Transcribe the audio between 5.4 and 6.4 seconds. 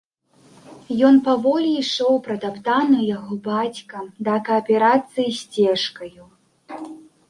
сцежкаю.